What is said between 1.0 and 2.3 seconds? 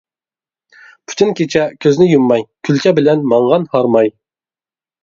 پۈتۈن كېچە كۆزنى